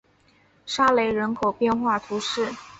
[0.65, 2.51] 沙雷人口变化图示